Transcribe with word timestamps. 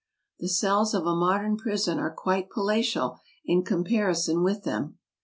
The 0.39 0.47
cells 0.47 0.95
of 0.95 1.05
a 1.05 1.13
modern 1.15 1.57
prison 1.57 1.99
are 1.99 2.09
quite 2.09 2.49
palatial 2.49 3.19
in 3.45 3.63
comparison 3.63 4.41
with 4.41 4.63
them. 4.63 4.97